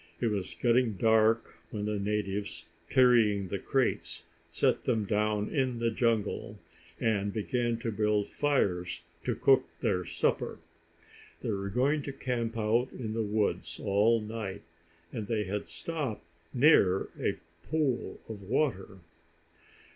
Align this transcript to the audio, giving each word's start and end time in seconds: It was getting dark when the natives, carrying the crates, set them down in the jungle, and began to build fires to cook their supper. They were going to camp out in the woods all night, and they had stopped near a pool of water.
It 0.19 0.29
was 0.31 0.55
getting 0.59 0.93
dark 0.93 1.59
when 1.69 1.85
the 1.85 1.99
natives, 1.99 2.65
carrying 2.89 3.49
the 3.49 3.59
crates, 3.59 4.23
set 4.51 4.85
them 4.85 5.05
down 5.05 5.47
in 5.49 5.77
the 5.77 5.91
jungle, 5.91 6.57
and 6.99 7.31
began 7.31 7.77
to 7.81 7.91
build 7.91 8.27
fires 8.27 9.03
to 9.25 9.35
cook 9.35 9.63
their 9.81 10.03
supper. 10.03 10.57
They 11.43 11.51
were 11.51 11.69
going 11.69 12.01
to 12.01 12.13
camp 12.13 12.57
out 12.57 12.87
in 12.91 13.13
the 13.13 13.21
woods 13.21 13.79
all 13.79 14.19
night, 14.19 14.63
and 15.13 15.27
they 15.27 15.43
had 15.43 15.67
stopped 15.67 16.25
near 16.51 17.09
a 17.19 17.37
pool 17.69 18.19
of 18.27 18.41
water. 18.41 19.01